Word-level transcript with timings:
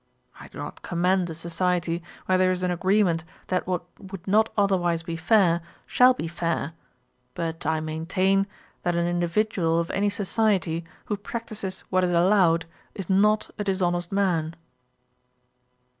I 0.39 0.47
do 0.47 0.57
not 0.57 0.81
commend 0.81 1.29
a 1.29 1.35
society 1.35 2.01
where 2.25 2.39
there 2.39 2.51
is 2.51 2.63
an 2.63 2.71
agreement 2.71 3.23
that 3.49 3.67
what 3.67 3.83
would 3.99 4.27
not 4.27 4.49
otherwise 4.57 5.03
be 5.03 5.15
fair, 5.15 5.61
shall 5.85 6.15
be 6.15 6.27
fair; 6.27 6.73
but 7.35 7.67
I 7.67 7.81
maintain, 7.81 8.47
that 8.81 8.95
an 8.95 9.05
individual 9.05 9.77
of 9.77 9.91
any 9.91 10.09
society, 10.09 10.85
who 11.05 11.15
practises 11.17 11.81
what 11.91 12.03
is 12.03 12.09
allowed, 12.13 12.65
is 12.95 13.11
not 13.11 13.51
a 13.59 13.63
dishonest 13.63 14.11
man.' 14.11 14.55